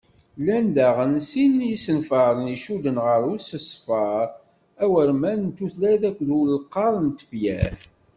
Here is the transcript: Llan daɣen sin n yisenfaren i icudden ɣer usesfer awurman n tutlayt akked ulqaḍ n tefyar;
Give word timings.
Llan 0.39 0.67
daɣen 0.75 1.15
sin 1.29 1.53
n 1.61 1.65
yisenfaren 1.69 2.47
i 2.49 2.51
icudden 2.55 2.97
ɣer 3.05 3.21
usesfer 3.33 4.27
awurman 4.83 5.39
n 5.47 5.49
tutlayt 5.57 6.03
akked 6.09 6.29
ulqaḍ 6.39 6.95
n 7.01 7.07
tefyar; 7.09 7.75